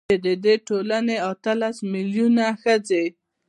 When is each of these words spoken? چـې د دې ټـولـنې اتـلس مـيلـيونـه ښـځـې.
چـې 0.09 0.15
د 0.25 0.27
دې 0.43 0.55
ټـولـنې 0.67 1.15
اتـلس 1.31 1.77
مـيلـيونـه 1.91 2.47
ښـځـې. 2.61 3.03